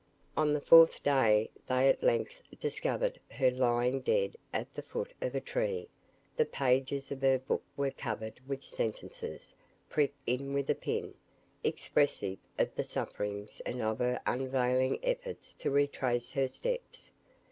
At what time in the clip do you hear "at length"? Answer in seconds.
1.87-2.41